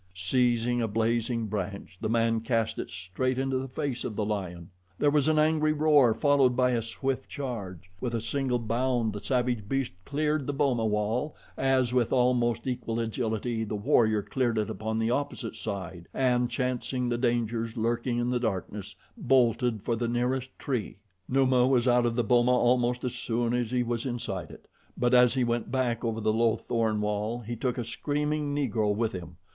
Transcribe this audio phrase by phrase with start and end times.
[0.15, 4.71] Seizing a blazing branch the man cast it straight into the face of the lion.
[4.97, 7.91] There was an angry roar, followed by a swift charge.
[7.99, 12.99] With a single bound the savage beast cleared the boma wall as, with almost equal
[12.99, 18.31] agility, the warrior cleared it upon the opposite side and, chancing the dangers lurking in
[18.31, 20.97] the darkness, bolted for the nearest tree.
[21.29, 25.13] Numa was out of the boma almost as soon as he was inside it; but
[25.13, 29.11] as he went back over the low thorn wall, he took a screaming negro with
[29.13, 29.37] him.